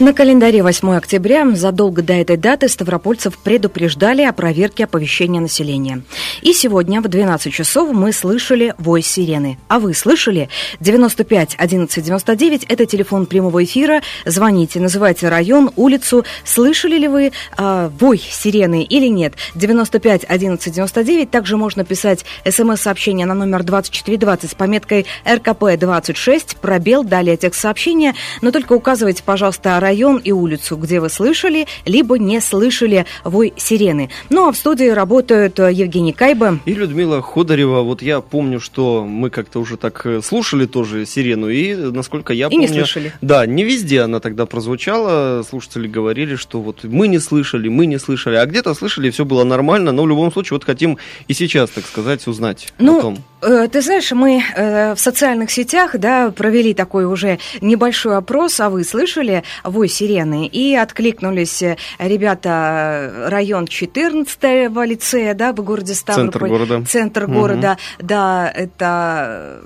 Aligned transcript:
На 0.00 0.12
календаре 0.12 0.62
8 0.62 0.94
октября 0.94 1.44
задолго 1.56 2.02
до 2.02 2.12
этой 2.12 2.36
даты 2.36 2.68
ставропольцев 2.68 3.36
предупреждали 3.36 4.22
о 4.22 4.32
проверке 4.32 4.84
оповещения 4.84 5.40
населения. 5.40 6.02
И 6.40 6.52
сегодня 6.52 7.00
в 7.00 7.08
12 7.08 7.52
часов 7.52 7.90
мы 7.92 8.12
слышали 8.12 8.74
вой 8.78 9.02
сирены. 9.02 9.58
А 9.66 9.80
вы 9.80 9.94
слышали? 9.94 10.50
95 10.78 11.56
11 11.58 12.04
99– 12.04 12.64
это 12.68 12.86
телефон 12.86 13.26
прямого 13.26 13.64
эфира. 13.64 14.00
Звоните, 14.24 14.78
называйте 14.78 15.28
район, 15.28 15.72
улицу. 15.74 16.24
Слышали 16.44 16.96
ли 16.96 17.08
вы 17.08 17.32
э, 17.58 17.90
вой 17.98 18.18
сирены 18.18 18.84
или 18.84 19.08
нет? 19.08 19.34
95 19.56 20.26
11 20.28 20.72
99. 20.72 21.28
Также 21.28 21.56
можно 21.56 21.84
писать 21.84 22.24
смс-сообщение 22.48 23.26
на 23.26 23.34
номер 23.34 23.64
2420 23.64 24.48
с 24.48 24.54
пометкой 24.54 25.06
РКП 25.28 25.76
26, 25.76 26.58
пробел, 26.58 27.02
далее 27.02 27.36
текст 27.36 27.60
сообщения. 27.60 28.14
Но 28.42 28.52
только 28.52 28.74
указывайте, 28.74 29.24
пожалуйста, 29.24 29.80
район 29.88 30.18
и 30.18 30.32
улицу, 30.32 30.76
где 30.76 31.00
вы 31.00 31.08
слышали, 31.08 31.66
либо 31.86 32.18
не 32.18 32.40
слышали 32.40 33.06
вой 33.24 33.54
сирены. 33.56 34.10
Ну 34.28 34.48
а 34.48 34.52
в 34.52 34.56
студии 34.56 34.90
работают 34.90 35.58
э, 35.58 35.72
Евгений 35.72 36.12
Кайба 36.12 36.58
и 36.66 36.74
Людмила 36.74 37.22
Ходорева. 37.22 37.80
Вот 37.80 38.02
я 38.02 38.20
помню, 38.20 38.60
что 38.60 39.06
мы 39.06 39.30
как-то 39.30 39.60
уже 39.60 39.78
так 39.78 40.04
э, 40.04 40.20
слушали 40.22 40.66
тоже 40.66 41.06
сирену, 41.06 41.48
и 41.48 41.74
насколько 41.74 42.34
я 42.34 42.48
и 42.48 42.50
помню... 42.50 42.68
не 42.68 42.68
слышали. 42.68 43.12
Да, 43.22 43.46
не 43.46 43.64
везде 43.64 44.02
она 44.02 44.20
тогда 44.20 44.44
прозвучала. 44.44 45.42
Слушатели 45.48 45.88
говорили, 45.88 46.36
что 46.36 46.60
вот 46.60 46.84
мы 46.84 47.08
не 47.08 47.18
слышали, 47.18 47.68
мы 47.68 47.86
не 47.86 47.98
слышали, 47.98 48.36
а 48.36 48.44
где-то 48.44 48.74
слышали, 48.74 49.08
все 49.08 49.24
было 49.24 49.44
нормально, 49.44 49.92
но 49.92 50.02
в 50.02 50.08
любом 50.08 50.30
случае 50.30 50.56
вот 50.56 50.64
хотим 50.64 50.98
и 51.28 51.32
сейчас, 51.32 51.70
так 51.70 51.86
сказать, 51.86 52.26
узнать 52.26 52.74
ну, 52.78 52.98
о 52.98 53.02
том. 53.02 53.18
Э, 53.40 53.68
ты 53.68 53.80
знаешь, 53.80 54.10
мы 54.12 54.42
э, 54.42 54.94
в 54.94 54.98
социальных 54.98 55.50
сетях 55.50 55.96
да, 55.96 56.30
провели 56.30 56.74
такой 56.74 57.04
уже 57.04 57.38
небольшой 57.60 58.16
опрос, 58.16 58.58
а 58.60 58.68
вы 58.68 58.84
слышали 58.84 59.44
вой 59.64 59.88
сирены? 59.88 60.46
И 60.46 60.74
откликнулись 60.74 61.62
э, 61.62 61.76
ребята 61.98 63.28
район 63.28 63.64
14-го 63.64 64.82
лицея 64.82 65.34
да, 65.34 65.52
в 65.52 65.62
городе 65.62 65.94
Ставрополь. 65.94 66.32
Центр 66.32 66.48
города. 66.48 66.84
Центр 66.86 67.24
Угу. 67.24 67.32
города, 67.32 67.78
да, 67.98 68.50
это... 68.54 69.60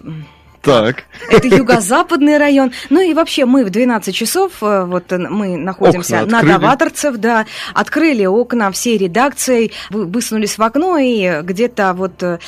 Так. 0.63 1.05
Это 1.29 1.49
юго-западный 1.49 2.39
район. 2.39 2.73
Ну 2.89 3.01
и 3.01 3.13
вообще 3.15 3.45
мы 3.47 3.65
в 3.65 3.71
12 3.71 4.15
часов, 4.15 4.53
э, 4.63 4.85
вот 4.85 5.13
э, 5.13 5.19
мы 5.19 5.57
находимся 5.57 6.25
на. 6.27 6.41
Новаторцев, 6.43 7.17
да, 7.17 7.47
открыли 7.75 8.25
окна 8.27 8.71
всей 8.71 8.97
редакцией, 8.97 9.73
вы- 9.91 10.07
высунулись 10.07 10.57
в 10.59 10.63
окно 10.63 10.99
и 10.99 11.43
где-то 11.43 11.95
вот, 11.95 12.23
э, 12.23 12.39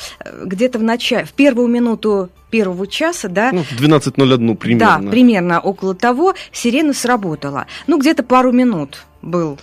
где-то 0.45 0.79
в 0.79 0.83
начале, 0.83 1.25
в 1.25 1.33
первую 1.33 1.67
минуту 1.67 2.29
первого 2.49 2.87
часа, 2.87 3.27
да, 3.27 3.49
Ну, 3.51 3.63
в 3.63 3.71
12.01 3.73 4.55
примерно. 4.55 5.01
да, 5.05 5.11
примерно 5.11 5.59
около 5.59 5.93
того, 5.93 6.35
сирена 6.53 6.93
сработала. 6.93 7.65
Ну, 7.87 7.97
где-то 7.99 8.23
пару 8.23 8.51
минут 8.53 9.05
был. 9.21 9.59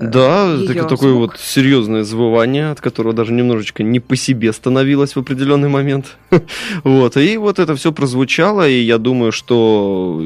Да, 0.00 0.56
так- 0.66 0.88
такое 0.88 1.10
звук. 1.10 1.30
вот 1.32 1.40
серьезное 1.40 2.04
завывание, 2.04 2.70
от 2.70 2.80
которого 2.80 3.12
даже 3.14 3.32
немножечко 3.32 3.82
не 3.82 4.00
по 4.00 4.16
себе 4.16 4.52
становилось 4.52 5.16
в 5.16 5.18
определенный 5.18 5.68
момент. 5.68 6.16
Вот, 6.84 7.16
и 7.16 7.36
вот 7.38 7.58
это 7.58 7.74
все 7.74 7.92
прозвучало, 7.92 8.68
и 8.68 8.80
я 8.80 8.98
думаю, 8.98 9.32
что 9.32 10.20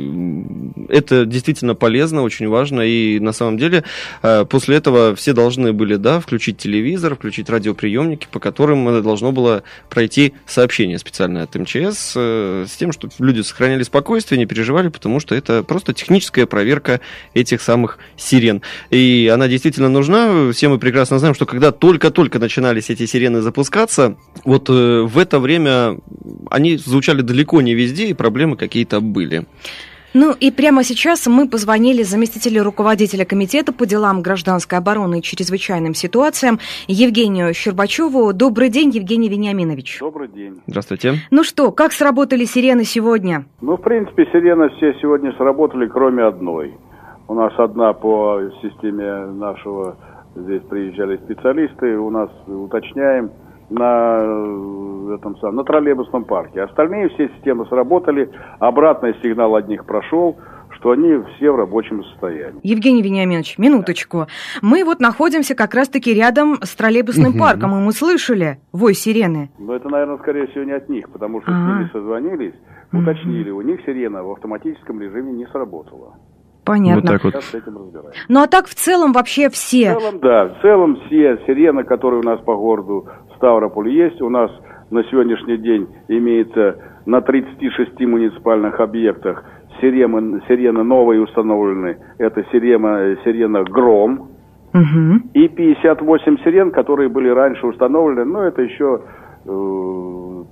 это 0.91 1.25
действительно 1.25 1.75
полезно, 1.75 2.23
очень 2.23 2.49
важно, 2.49 2.83
и 2.83 3.19
на 3.21 3.33
самом 3.33 3.59
деле 3.59 3.85
э, 4.23 4.45
после 4.45 4.77
этого 4.77 5.15
все 5.15 5.33
должны 5.33 5.73
были, 5.73 5.97
да, 5.97 6.21
включить 6.21 6.59
телевизор, 6.59 7.15
включить 7.15 7.49
радиоприемники, 7.49 8.27
по 8.31 8.41
которым 8.41 9.03
должно 9.03 9.33
было 9.33 9.63
пройти 9.89 10.35
сообщение 10.47 10.99
специальное 10.99 11.45
от 11.45 11.55
МЧС 11.55 12.15
э, 12.17 12.67
с 12.69 12.77
тем, 12.77 12.93
чтобы 12.93 13.13
люди 13.19 13.41
сохраняли 13.41 13.83
спокойствие, 13.83 14.39
не 14.39 14.47
переживали, 14.47 14.89
потому 14.89 15.21
что 15.21 15.35
это 15.35 15.63
просто 15.63 15.93
техническая 15.95 16.47
проверка 16.47 17.01
этих 17.35 17.63
самых 17.63 17.99
сирен. 18.17 18.63
И 18.91 19.31
она 19.33 19.49
действительно 19.49 19.89
нужна. 19.89 20.53
Все 20.53 20.69
мы 20.69 20.79
прекрасно 20.79 21.19
знаем, 21.19 21.35
что 21.35 21.47
когда 21.47 21.73
только-только 21.73 22.39
начинались 22.39 22.91
эти 22.91 23.07
сирены 23.07 23.41
запускаться, 23.41 24.17
вот 24.45 24.69
э, 24.69 25.03
в 25.03 25.19
это 25.19 25.39
время 25.39 25.99
они 26.51 26.77
звучали 26.77 27.23
далеко 27.23 27.61
не 27.63 27.75
везде, 27.75 28.07
и 28.07 28.15
проблемы 28.15 28.57
какие-то 28.57 29.01
были. 29.01 29.47
Ну 30.13 30.35
и 30.39 30.51
прямо 30.51 30.83
сейчас 30.83 31.29
мы 31.29 31.49
позвонили 31.49 32.03
заместителю 32.03 32.65
руководителя 32.65 33.25
комитета 33.25 33.73
по 33.73 33.87
делам 33.87 34.23
гражданской 34.23 34.79
обороны 34.79 35.21
и 35.21 35.23
чрезвычайным 35.23 35.95
ситуациям 35.95 36.59
Евгению 36.89 37.55
Щербачеву. 37.55 38.33
Добрый 38.33 38.71
день, 38.71 38.91
Евгений 38.91 39.29
Вениаминович. 39.29 40.01
Добрый 40.01 40.27
день. 40.27 40.61
Здравствуйте. 40.67 41.15
Ну 41.31 41.45
что, 41.45 41.71
как 41.71 41.93
сработали 41.93 42.45
сирены 42.45 42.85
сегодня? 42.85 43.45
Ну, 43.61 43.77
в 43.77 43.83
принципе, 43.83 44.27
сирены 44.33 44.71
все 44.77 44.95
сегодня 45.01 45.33
сработали, 45.37 45.87
кроме 45.87 46.25
одной. 46.25 46.75
У 47.29 47.35
нас 47.35 47.53
одна 47.59 47.93
по 47.93 48.41
системе 48.63 49.27
нашего, 49.27 49.97
здесь 50.35 50.63
приезжали 50.69 51.19
специалисты, 51.19 51.97
у 51.97 52.11
нас 52.11 52.31
уточняем 52.49 53.31
на 53.69 54.19
э, 55.11 55.15
этом 55.17 55.37
самом, 55.39 55.57
на 55.57 55.65
троллейбусном 55.65 56.25
парке. 56.25 56.63
Остальные 56.63 57.09
все 57.11 57.29
системы 57.37 57.67
сработали, 57.67 58.31
обратный 58.59 59.15
сигнал 59.23 59.55
от 59.57 59.69
них 59.69 59.85
прошел, 59.85 60.37
что 60.71 60.93
они 60.93 61.19
все 61.37 61.51
в 61.51 61.57
рабочем 61.57 62.05
состоянии. 62.05 62.61
Евгений 62.63 63.03
Вениаминович, 63.03 63.59
минуточку. 63.59 64.27
Мы 64.63 64.85
вот 64.85 65.01
находимся 65.01 65.55
как 65.55 65.75
раз-таки 65.75 66.15
рядом 66.15 66.59
с 66.63 66.75
троллейбусным 66.75 67.39
парком, 67.39 67.73
и 67.77 67.81
мы 67.81 67.93
слышали 67.93 68.59
вой 68.73 68.95
сирены. 68.95 69.51
Но 69.59 69.75
это, 69.75 69.89
наверное, 69.89 70.19
скорее 70.19 70.47
всего, 70.47 70.65
не 70.65 70.73
от 70.73 70.89
них, 70.89 71.11
потому 71.11 71.43
что 71.43 71.51
с 71.51 71.55
А. 71.55 71.59
ними 71.59 71.91
созвонились, 71.93 72.55
Мгм. 72.93 73.03
уточнили, 73.03 73.51
у 73.51 73.61
них 73.61 73.81
сирена 73.85 74.23
в 74.23 74.31
автоматическом 74.33 75.01
режиме 75.01 75.33
не 75.33 75.47
сработала. 75.49 76.15
Понятно. 76.65 77.01
Вот 77.03 77.23
так 77.23 77.25
вот. 77.25 77.35
С. 77.43 77.55
Ну 78.29 78.43
а 78.43 78.47
так 78.47 78.67
в 78.67 78.75
целом 78.75 79.13
вообще 79.13 79.49
В 79.49 79.55
все. 79.55 79.95
целом, 79.99 80.21
да, 80.21 80.47
в 80.49 80.63
целом 80.63 80.97
все 81.07 81.39
сирены, 81.47 81.85
которые 81.85 82.21
у 82.21 82.23
нас 82.23 82.41
по 82.41 82.55
городу 82.55 83.09
Ставрополь 83.37 83.89
есть, 83.89 84.21
у 84.21 84.29
нас 84.29 84.51
на 84.91 85.05
сегодняшний 85.05 85.57
день 85.57 85.89
имеется 86.09 86.77
на 87.07 87.21
36 87.21 88.01
муниципальных 88.01 88.81
объектах 88.81 89.45
сирены, 89.81 90.43
сирены 90.49 90.83
новые 90.83 91.23
установлены. 91.23 91.99
Это 92.19 92.45
сирена, 92.53 93.17
сирена 93.25 93.63
«Гром», 93.65 94.29
Мгм. 94.73 95.31
и 95.35 95.49
58 95.49 96.39
сирен, 96.45 96.71
которые 96.71 97.09
были 97.09 97.29
раньше 97.29 97.67
установлены, 97.67 98.25
но 98.25 98.45
это 98.45 98.63
еще 98.63 99.01
э, 99.47 100.45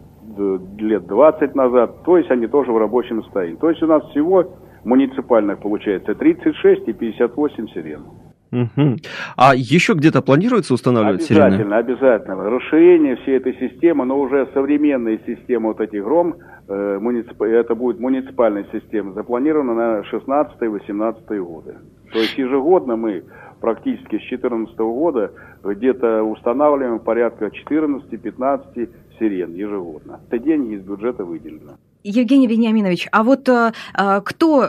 лет 0.78 1.06
20 1.06 1.54
назад, 1.54 2.04
то 2.04 2.16
есть 2.16 2.30
они 2.30 2.46
тоже 2.46 2.72
в 2.72 2.78
рабочем 2.78 3.22
состоянии. 3.22 3.56
То 3.56 3.70
есть 3.70 3.82
у 3.82 3.86
нас 3.86 4.02
всего 4.10 4.44
муниципальных 4.84 5.58
получается 5.58 6.14
36 6.14 6.88
и 6.88 6.92
58 6.92 7.68
сирен. 7.68 8.02
Мгм. 8.50 8.96
А 9.36 9.54
еще 9.54 9.94
где-то 9.94 10.22
планируется 10.22 10.74
устанавливать 10.74 11.22
сирены? 11.22 11.44
Обязательно, 11.44 11.76
обязательно. 11.76 12.50
Расширение 12.50 13.16
всей 13.16 13.36
этой 13.36 13.54
системы, 13.54 14.04
но 14.04 14.18
уже 14.18 14.48
современные 14.54 15.20
системы 15.26 15.68
вот 15.68 15.80
этих 15.80 16.02
ГРОМ, 16.02 16.34
э, 16.68 16.98
муницип- 17.00 17.42
это 17.42 17.74
будет 17.74 18.00
муниципальная 18.00 18.66
система, 18.72 19.12
запланирована 19.12 19.74
на 19.74 20.04
16-18 20.04 21.40
годы. 21.40 21.76
То 22.12 22.18
есть 22.18 22.38
ежегодно 22.38 22.96
мы 22.96 23.24
практически 23.60 24.16
с 24.16 24.20
2014 24.20 24.78
года 24.94 25.32
где-то 25.64 26.22
устанавливаем 26.22 27.00
порядка 27.00 27.50
14-15 27.50 28.88
сирен 29.18 29.52
ежегодно. 29.54 30.20
Это 30.30 30.38
деньги 30.38 30.74
из 30.74 30.82
бюджета 30.82 31.24
выделено. 31.24 31.76
Евгений 32.04 32.46
Вениаминович, 32.46 33.08
а 33.12 33.22
вот 33.22 33.48
э, 33.48 33.72
э, 33.98 34.20
кто, 34.24 34.66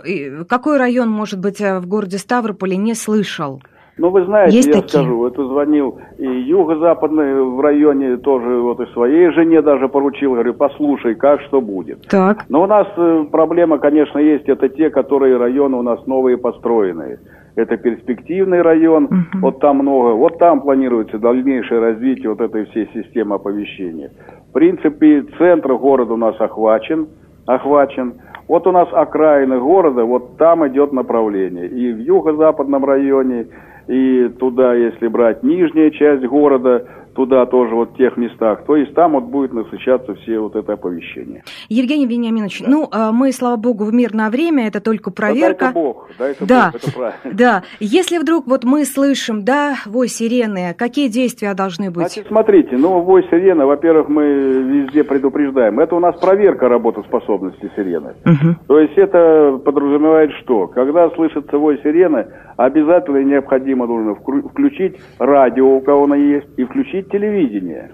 какой 0.48 0.78
район, 0.78 1.10
может 1.10 1.40
быть, 1.40 1.62
э, 1.62 1.80
в 1.80 1.88
городе 1.88 2.18
Ставрополе 2.18 2.76
не 2.78 2.96
слышал? 2.96 3.62
Ну, 3.98 4.10
вы 4.12 4.24
знаете, 4.24 4.56
Есть 4.56 4.70
я 4.70 4.76
такие? 4.76 4.88
скажу, 5.04 5.18
вот 5.18 5.36
звонил 5.36 6.00
и 6.18 6.26
юго-западный 6.26 7.44
в 7.44 7.60
районе 7.60 8.16
тоже, 8.18 8.62
вот 8.62 8.80
и 8.80 8.86
своей 8.94 9.30
жене 9.32 9.62
даже 9.62 9.90
поручил, 9.90 10.34
говорю, 10.34 10.54
послушай, 10.54 11.16
как 11.16 11.42
что 11.42 11.60
будет. 11.60 12.08
Так. 12.08 12.46
Но 12.48 12.64
у 12.64 12.66
нас 12.66 12.88
проблема, 13.30 13.78
конечно, 13.78 14.18
есть, 14.20 14.48
это 14.48 14.70
те, 14.70 14.90
которые 14.90 15.36
районы 15.38 15.76
у 15.78 15.82
нас 15.82 16.00
новые 16.08 16.38
построенные. 16.38 17.20
Это 17.56 17.76
перспективный 17.76 18.62
район, 18.62 19.04
Мгм. 19.10 19.42
вот 19.42 19.60
там 19.60 19.80
много, 19.80 20.14
вот 20.16 20.38
там 20.40 20.62
планируется 20.62 21.20
дальнейшее 21.20 21.82
развитие 21.82 22.30
вот 22.30 22.40
этой 22.40 22.66
всей 22.68 22.90
системы 22.94 23.36
оповещения. 23.36 24.12
В 24.50 24.54
принципе, 24.54 25.26
центр 25.38 25.74
города 25.74 26.14
у 26.14 26.18
нас 26.18 26.40
охвачен, 26.40 27.08
охвачен. 27.50 28.14
Вот 28.50 28.66
у 28.66 28.72
нас 28.72 28.90
окраины 28.92 29.60
города, 29.60 30.04
вот 30.04 30.38
там 30.38 30.68
идет 30.68 30.92
направление. 30.92 31.68
И 31.68 31.94
в 31.94 32.00
юго-западном 32.00 32.84
районе, 32.84 33.46
и 33.88 34.28
туда, 34.40 34.74
если 34.74 35.08
брать 35.08 35.44
нижняя 35.44 35.92
часть 35.92 36.26
города, 36.26 36.84
туда 37.20 37.46
тоже 37.46 37.76
вот 37.76 37.92
в 37.92 37.98
тех 37.98 38.16
местах, 38.16 38.64
то 38.66 38.78
есть 38.78 38.94
там 38.94 39.12
вот 39.12 39.26
будет 39.26 39.52
насыщаться 39.52 40.16
все 40.16 40.40
вот 40.40 40.56
это 40.56 40.74
оповещение. 40.74 41.44
Евгений 41.68 42.06
Вениаминович, 42.06 42.62
да. 42.62 42.70
ну, 42.70 42.88
а, 42.92 43.12
мы, 43.12 43.34
слава 43.34 43.58
богу, 43.58 43.84
в 43.84 43.94
мирное 43.94 44.30
время, 44.30 44.68
это 44.68 44.80
только 44.80 45.12
проверка. 45.12 45.66
Да, 45.66 45.74
дай 45.74 45.74
Бог, 45.74 46.10
дай 46.18 46.32
это 46.32 46.46
да, 46.48 46.70
Бог, 46.72 46.82
это 46.82 46.94
правильно. 46.94 47.20
Да, 47.38 47.64
если 47.82 48.20
вдруг 48.20 48.48
вот 48.48 48.64
мы 48.64 48.86
слышим, 48.86 49.44
да, 49.44 49.76
вой 49.86 50.08
сирены, 50.08 50.74
какие 50.78 51.10
действия 51.10 51.54
должны 51.54 51.92
быть? 51.92 52.14
Значит, 52.14 52.28
смотрите, 52.28 52.78
ну, 52.78 53.02
вой 53.02 53.24
сирены, 53.30 53.66
во-первых, 53.66 54.08
мы 54.08 54.24
везде 54.24 55.04
предупреждаем, 55.04 55.80
это 55.80 55.96
у 55.96 56.00
нас 56.00 56.18
проверка 56.20 56.70
работоспособности 56.70 57.70
сирены. 57.76 58.14
Угу. 58.26 58.39
То 58.68 58.80
есть 58.80 58.98
это 58.98 59.60
подразумевает 59.64 60.32
что? 60.44 60.68
Когда 60.68 61.10
слышится 61.12 61.58
вой 61.58 61.80
сирены, 61.84 62.28
обязательно 62.58 63.24
необходимо 63.24 63.88
нужно 63.88 64.16
включить 64.16 64.98
радио, 65.20 65.78
у 65.78 65.82
кого 65.82 66.04
оно 66.06 66.16
есть, 66.16 66.48
и 66.58 66.64
включить 66.64 67.10
телевидение. 67.10 67.92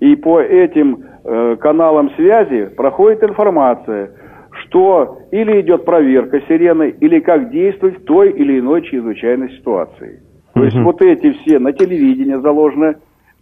И 0.00 0.14
по 0.16 0.40
этим 0.40 1.04
э, 1.24 1.56
каналам 1.56 2.10
связи 2.16 2.66
проходит 2.76 3.22
информация, 3.22 4.10
что 4.64 5.18
или 5.30 5.60
идет 5.60 5.84
проверка 5.84 6.40
сирены, 6.42 6.94
или 7.00 7.20
как 7.20 7.50
действовать 7.50 7.98
в 7.98 8.04
той 8.04 8.30
или 8.30 8.58
иной 8.58 8.82
чрезвычайной 8.82 9.50
ситуации. 9.50 10.22
То 10.54 10.64
есть 10.64 10.76
вот 10.78 11.02
эти 11.02 11.32
все 11.32 11.58
на 11.58 11.72
телевидении 11.72 12.36
заложены 12.36 12.96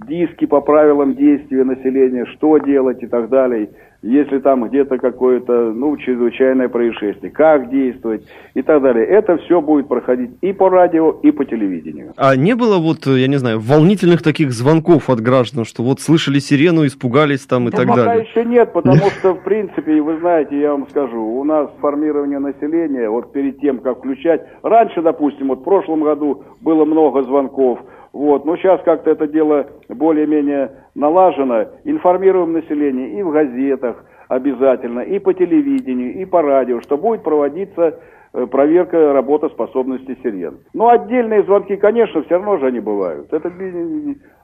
диски 0.06 0.46
по 0.46 0.60
правилам 0.60 1.14
действия 1.14 1.64
населения, 1.64 2.26
что 2.26 2.58
делать 2.58 3.02
и 3.02 3.06
так 3.06 3.28
далее 3.28 3.68
если 4.04 4.38
там 4.38 4.68
где-то 4.68 4.98
какое-то, 4.98 5.72
ну, 5.72 5.96
чрезвычайное 5.96 6.68
происшествие, 6.68 7.32
как 7.32 7.70
действовать 7.70 8.26
и 8.52 8.60
так 8.60 8.82
далее. 8.82 9.06
Это 9.06 9.38
все 9.38 9.62
будет 9.62 9.88
проходить 9.88 10.30
и 10.42 10.52
по 10.52 10.68
радио, 10.68 11.10
и 11.22 11.30
по 11.30 11.44
телевидению. 11.44 12.12
А 12.16 12.36
не 12.36 12.54
было 12.54 12.78
вот, 12.78 13.06
я 13.06 13.26
не 13.26 13.36
знаю, 13.36 13.60
волнительных 13.60 14.22
таких 14.22 14.52
звонков 14.52 15.08
от 15.08 15.20
граждан, 15.20 15.64
что 15.64 15.82
вот 15.82 16.00
слышали 16.00 16.38
сирену, 16.38 16.86
испугались 16.86 17.46
там 17.46 17.68
и 17.68 17.70
да, 17.70 17.78
так 17.78 17.88
пока 17.88 18.04
далее? 18.04 18.24
Пока 18.24 18.40
еще 18.40 18.48
нет, 18.48 18.72
потому 18.72 18.96
что, 19.18 19.34
в 19.34 19.42
принципе, 19.42 20.02
вы 20.02 20.18
знаете, 20.18 20.60
я 20.60 20.72
вам 20.72 20.86
скажу, 20.90 21.22
у 21.22 21.44
нас 21.44 21.70
формирование 21.80 22.38
населения, 22.38 23.08
вот 23.08 23.32
перед 23.32 23.58
тем, 23.60 23.78
как 23.78 23.98
включать, 23.98 24.42
раньше, 24.62 25.00
допустим, 25.00 25.48
вот 25.48 25.60
в 25.60 25.64
прошлом 25.64 26.02
году 26.02 26.44
было 26.60 26.84
много 26.84 27.22
звонков, 27.22 27.78
вот. 28.14 28.46
Но 28.46 28.56
сейчас 28.56 28.80
как-то 28.82 29.10
это 29.10 29.26
дело 29.26 29.66
более-менее 29.90 30.70
налажено. 30.94 31.66
Информируем 31.84 32.52
население 32.52 33.18
и 33.18 33.22
в 33.22 33.30
газетах 33.30 34.04
обязательно, 34.28 35.00
и 35.00 35.18
по 35.18 35.34
телевидению, 35.34 36.14
и 36.14 36.24
по 36.24 36.40
радио, 36.40 36.80
что 36.80 36.96
будет 36.96 37.22
проводиться 37.22 37.98
Э, 38.36 38.46
проверка 38.46 39.12
работоспособности 39.12 40.18
сирен. 40.20 40.58
Но 40.72 40.88
отдельные 40.88 41.44
звонки, 41.44 41.76
конечно, 41.76 42.24
все 42.24 42.34
равно 42.34 42.56
же 42.56 42.66
они 42.66 42.80
бывают. 42.80 43.32
Это 43.32 43.48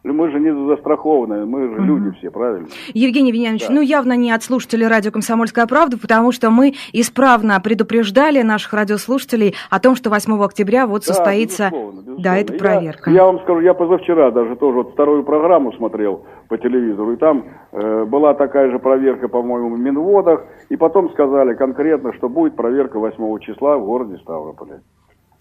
мы 0.03 0.31
же 0.31 0.41
не 0.41 0.51
застрахованы, 0.69 1.45
мы 1.45 1.69
же 1.69 1.75
угу. 1.75 1.83
люди 1.83 2.19
все, 2.19 2.31
правильно? 2.31 2.69
Евгений 2.95 3.33
Вениаминович, 3.33 3.69
да. 3.69 3.75
ну 3.75 3.81
явно 3.81 4.17
не 4.17 4.33
от 4.33 4.43
слушателей 4.43 4.87
радио 4.87 5.11
«Комсомольская 5.11 5.67
правда», 5.67 5.99
потому 5.99 6.33
что 6.33 6.51
мы 6.51 6.75
исправно 6.93 7.61
предупреждали 7.61 8.43
наших 8.43 8.73
радиослушателей 8.73 9.55
о 9.69 9.81
том, 9.81 9.97
что 9.97 10.11
8 10.11 10.43
октября 10.43 10.87
вот 10.87 11.05
да, 11.07 11.13
состоится 11.13 11.65
безусловно, 11.65 12.01
безусловно. 12.01 12.23
да, 12.23 12.37
эта 12.37 12.53
проверка. 12.55 13.11
Я, 13.11 13.17
я 13.17 13.25
вам 13.25 13.41
скажу, 13.41 13.61
я 13.61 13.75
позавчера 13.75 14.31
даже 14.31 14.57
тоже 14.57 14.77
вот 14.79 14.93
вторую 14.93 15.25
программу 15.25 15.73
смотрел 15.73 16.25
по 16.49 16.57
телевизору, 16.57 17.13
и 17.13 17.17
там 17.17 17.45
э, 17.73 18.05
была 18.05 18.35
такая 18.35 18.71
же 18.71 18.79
проверка, 18.79 19.29
по-моему, 19.29 19.75
в 19.75 19.79
Минводах, 19.79 20.45
и 20.69 20.77
потом 20.77 21.11
сказали 21.11 21.55
конкретно, 21.55 22.13
что 22.15 22.29
будет 22.29 22.57
проверка 22.57 22.99
8 22.99 23.39
числа 23.41 23.77
в 23.77 23.85
городе 23.85 24.17
Ставрополе. 24.19 24.81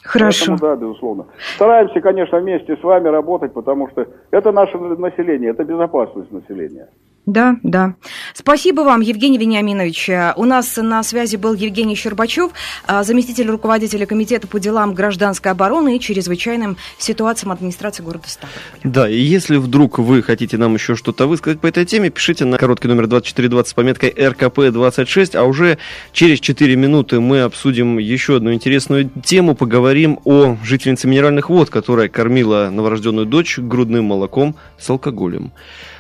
Хорошо. 0.04 0.46
Поэтому, 0.46 0.58
да, 0.60 0.76
безусловно. 0.76 1.26
Стараемся, 1.56 2.00
конечно, 2.02 2.40
вместе 2.40 2.78
с 2.78 2.84
вами 2.84 3.10
работать, 3.10 3.54
потому 3.54 3.90
что 3.90 4.08
это 4.32 4.52
наше 4.52 4.78
население, 4.78 5.52
это 5.52 5.64
безопасность 5.64 6.32
населения. 6.32 6.88
Да, 7.30 7.58
да. 7.62 7.94
Спасибо 8.34 8.82
вам, 8.82 9.02
Евгений 9.02 9.38
Вениаминович. 9.38 10.10
У 10.36 10.46
нас 10.46 10.78
на 10.78 11.04
связи 11.04 11.36
был 11.36 11.54
Евгений 11.54 11.94
Щербачев, 11.94 12.52
а, 12.88 13.04
заместитель 13.04 13.48
руководителя 13.52 14.08
Комитета 14.08 14.48
по 14.48 14.60
делам 14.60 14.96
гражданской 14.96 15.52
обороны 15.52 15.96
и 15.96 16.00
чрезвычайным 16.00 16.78
ситуациям 16.98 17.52
администрации 17.52 18.02
города 18.02 18.28
Ставрополь. 18.28 18.62
Да, 18.84 19.08
и 19.08 19.20
если 19.20 19.58
вдруг 19.58 20.00
вы 20.00 20.24
хотите 20.24 20.58
нам 20.58 20.74
еще 20.74 20.96
что-то 20.96 21.28
высказать 21.28 21.60
по 21.60 21.68
этой 21.68 21.86
теме, 21.86 22.10
пишите 22.10 22.46
на 22.46 22.58
короткий 22.58 22.88
номер 22.88 23.06
2420 23.06 23.70
с 23.70 23.74
пометкой 23.76 24.10
РКП-26, 24.10 25.38
а 25.38 25.44
уже 25.44 25.78
через 26.12 26.40
4 26.40 26.76
минуты 26.76 27.20
мы 27.20 27.42
обсудим 27.42 28.00
еще 28.00 28.38
одну 28.38 28.54
интересную 28.54 29.08
тему, 29.24 29.54
поговорим 29.54 30.20
о 30.26 30.58
жительнице 30.64 31.08
минеральных 31.08 31.52
вод, 31.52 31.70
которая 31.70 32.10
кормила 32.10 32.72
новорожденную 32.72 33.28
дочь 33.28 33.60
грудным 33.60 34.06
молоком 34.06 34.56
с 34.80 34.90
алкоголем. 34.90 35.52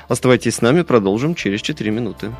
Оставайтесь 0.09 0.55
с 0.55 0.61
нами, 0.61 0.81
продолжим 0.81 1.35
через 1.35 1.61
4 1.61 1.91
минуты. 1.91 2.31